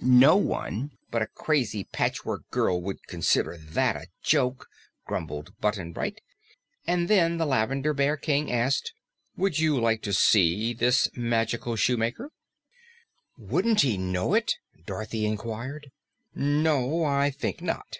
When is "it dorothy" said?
14.34-15.24